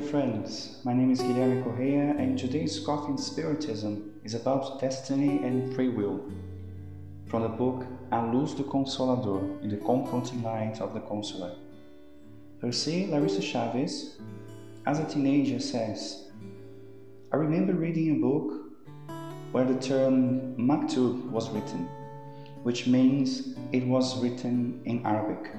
[0.00, 5.72] friends, my name is Guilherme Correa and today's Coffee and Spiritism is about destiny and
[5.76, 6.20] free will.
[7.28, 11.54] From the book A Luz do Consolador in the Comforting Light of the Consoler.
[12.60, 14.16] Percy Larissa Chavez,
[14.84, 16.24] as a teenager, says,
[17.32, 18.74] I remember reading a book
[19.52, 21.88] where the term maktub was written,
[22.64, 25.52] which means it was written in Arabic.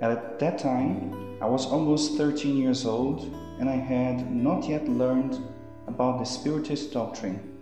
[0.00, 3.20] At that time, I was almost 13 years old
[3.58, 5.38] and I had not yet learned
[5.86, 7.58] about the Spiritist doctrine.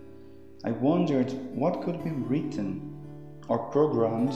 [0.63, 2.95] I wondered what could be written
[3.49, 4.33] or programmed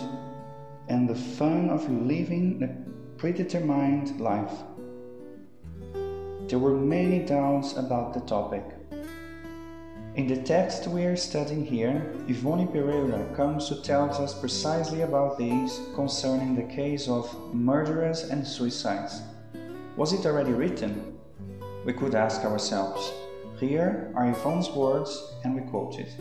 [0.90, 4.52] and the fun of living a predetermined life.
[6.48, 8.64] There were many doubts about the topic.
[10.16, 15.40] In the text we are studying here, Yvonne Pereira comes to tell us precisely about
[15.40, 19.24] these concerning the case of murderers and suicides.
[19.98, 21.18] Was it already written?
[21.84, 23.12] We could ask ourselves.
[23.60, 26.14] Here are Yvonne's words, and we quote it.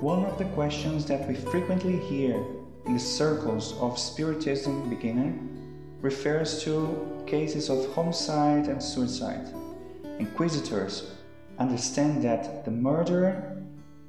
[0.00, 2.44] One of the questions that we frequently hear
[2.86, 5.32] in the circles of Spiritism beginner
[6.00, 9.46] refers to cases of homicide and suicide.
[10.18, 11.12] Inquisitors
[11.62, 13.56] understand that the murderer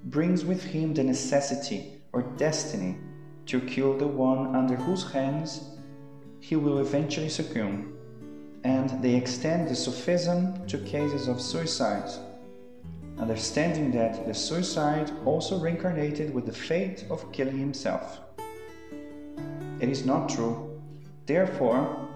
[0.05, 2.97] brings with him the necessity or destiny
[3.45, 5.77] to kill the one under whose hands
[6.39, 7.93] he will eventually succumb,
[8.63, 12.09] and they extend the sophism to cases of suicide,
[13.19, 18.19] understanding that the suicide also reincarnated with the fate of killing himself.
[19.79, 20.81] It is not true,
[21.28, 22.09] therefore,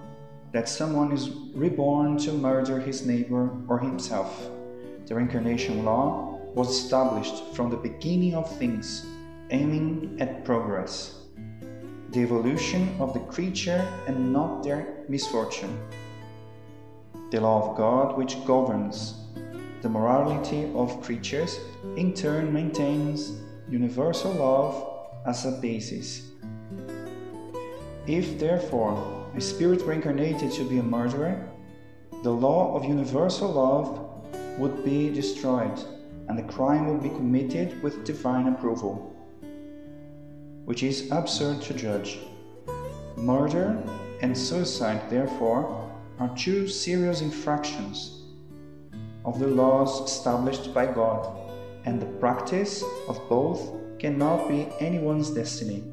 [0.52, 4.50] that someone is reborn to murder his neighbor or himself
[5.08, 9.06] the reincarnation law was established from the beginning of things,
[9.52, 11.22] aiming at progress,
[12.10, 15.80] the evolution of the creature and not their misfortune.
[17.32, 19.16] The law of God, which governs
[19.82, 21.58] the morality of creatures,
[21.96, 23.32] in turn maintains
[23.70, 26.32] universal love as a basis.
[28.08, 31.50] If, therefore, a spirit reincarnated to be a murderer,
[32.24, 34.07] the law of universal love
[34.58, 35.80] would be destroyed
[36.28, 39.16] and the crime would be committed with divine approval,
[40.66, 42.20] which is absurd to judge.
[43.16, 43.82] Murder
[44.22, 48.24] and suicide, therefore, are two serious infractions
[49.24, 51.52] of the laws established by God,
[51.86, 55.84] and the practice of both cannot be anyone's destiny.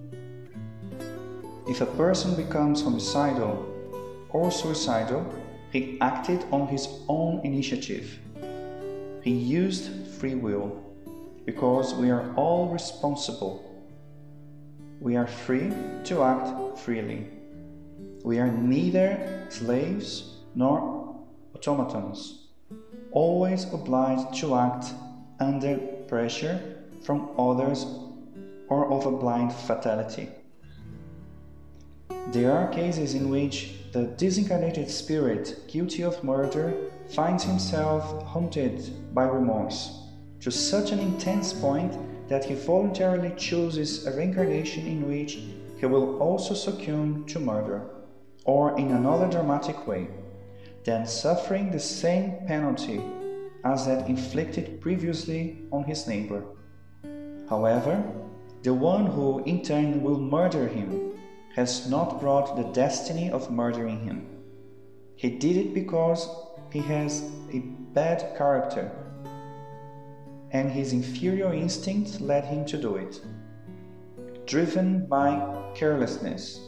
[1.68, 3.66] If a person becomes homicidal
[4.30, 5.24] or suicidal,
[5.70, 8.18] he acted on his own initiative
[9.24, 10.84] he used free will
[11.46, 13.64] because we are all responsible.
[15.00, 15.72] We are free
[16.04, 17.28] to act freely.
[18.22, 21.24] We are neither slaves nor
[21.54, 22.48] automatons,
[23.12, 24.92] always obliged to act
[25.40, 26.60] under pressure
[27.02, 27.86] from others
[28.68, 30.28] or of a blind fatality.
[32.34, 36.74] There are cases in which the disincarnated spirit guilty of murder
[37.10, 40.02] finds himself haunted by remorse
[40.40, 41.96] to such an intense point
[42.28, 45.38] that he voluntarily chooses a reincarnation in which
[45.78, 47.82] he will also succumb to murder,
[48.44, 50.08] or in another dramatic way,
[50.82, 53.00] then suffering the same penalty
[53.62, 56.42] as that inflicted previously on his neighbor.
[57.48, 58.02] However,
[58.64, 61.12] the one who in turn will murder him
[61.54, 64.26] has not brought the destiny of murdering him.
[65.14, 66.28] He did it because
[66.70, 67.60] he has a
[67.94, 68.90] bad character,
[70.50, 73.20] and his inferior instinct led him to do it.
[74.46, 76.60] Driven by carelessness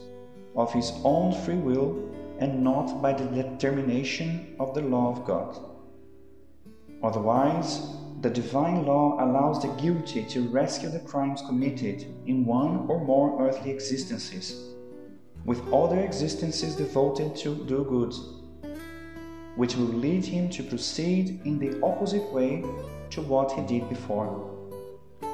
[0.55, 2.01] of his own free will
[2.39, 5.59] and not by the determination of the law of God.
[7.03, 7.81] Otherwise,
[8.21, 13.45] the divine law allows the guilty to rescue the crimes committed in one or more
[13.45, 14.73] earthly existences,
[15.47, 18.13] with other existences devoted to do good
[19.57, 22.63] which will lead him to proceed in the opposite way
[23.09, 24.53] to what he did before.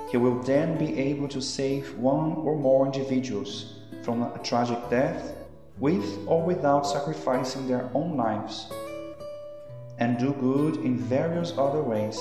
[0.09, 5.35] He will then be able to save one or more individuals from a tragic death
[5.77, 8.71] with or without sacrificing their own lives,
[9.97, 12.17] and do good in various other ways.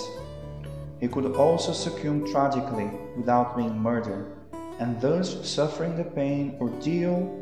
[0.98, 4.32] He could also succumb tragically without being murdered,
[4.80, 7.41] and thus suffering the pain or deal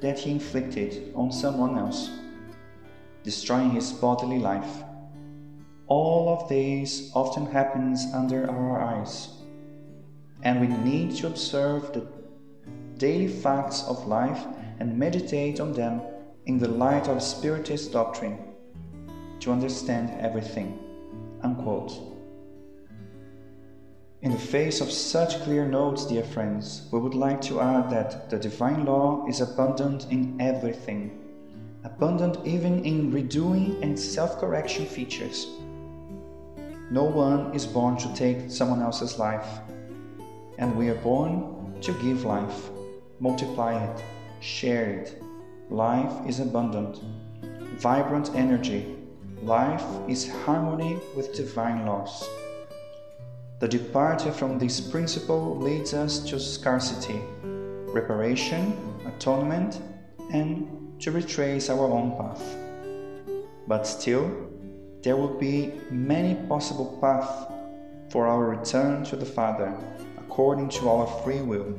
[0.00, 2.10] that he inflicted on someone else
[3.26, 4.84] destroying his bodily life.
[5.88, 9.30] All of this often happens under our eyes,
[10.42, 12.06] and we need to observe the
[12.98, 14.46] daily facts of life
[14.78, 16.00] and meditate on them
[16.46, 18.38] in the light of Spiritist doctrine.
[19.38, 20.78] to understand everything.
[21.42, 22.15] Unquote.
[24.26, 28.28] In the face of such clear notes, dear friends, we would like to add that
[28.28, 31.16] the divine law is abundant in everything,
[31.84, 35.46] abundant even in redoing and self correction features.
[36.90, 39.60] No one is born to take someone else's life,
[40.58, 42.70] and we are born to give life,
[43.20, 44.02] multiply it,
[44.40, 45.22] share it.
[45.70, 47.00] Life is abundant,
[47.78, 48.96] vibrant energy.
[49.42, 52.28] Life is harmony with divine laws.
[53.58, 58.76] The departure from this principle leads us to scarcity, reparation,
[59.06, 59.80] atonement,
[60.30, 62.54] and to retrace our own path.
[63.66, 64.30] But still,
[65.02, 67.50] there will be many possible paths
[68.10, 69.74] for our return to the Father
[70.18, 71.74] according to our free will.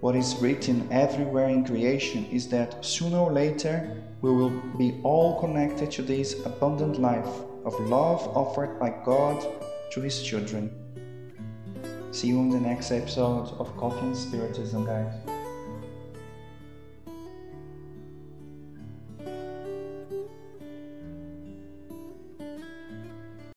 [0.00, 5.38] What is written everywhere in creation is that sooner or later we will be all
[5.38, 7.28] connected to this abundant life
[7.66, 9.46] of love offered by God
[9.90, 10.70] to his children.
[12.12, 15.29] See you in the next episode of Coffee and Spiritism, guys.